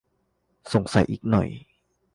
[0.73, 1.49] สงสัยอีกหน่อย